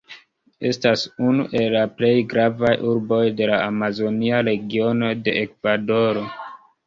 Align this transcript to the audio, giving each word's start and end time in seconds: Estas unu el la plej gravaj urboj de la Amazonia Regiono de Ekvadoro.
Estas 0.67 1.01
unu 1.31 1.43
el 1.59 1.67
la 1.75 1.81
plej 1.99 2.13
gravaj 2.31 2.71
urboj 2.93 3.21
de 3.41 3.49
la 3.51 3.59
Amazonia 3.67 4.39
Regiono 4.49 5.11
de 5.27 5.35
Ekvadoro. 5.45 6.25